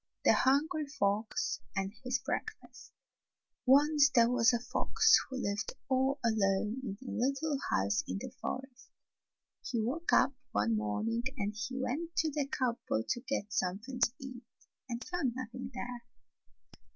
[0.23, 2.91] B.:, 1» THE HUNGRY FOX AND HIS BREAKFAST
[3.69, 8.17] O NCE there was a fox who lived all alone in a little house in
[8.19, 8.89] the forest.
[9.63, 14.11] He woke up one morning and went to the cup board to get something to
[14.17, 14.43] eat,
[14.89, 16.01] and found nothing there.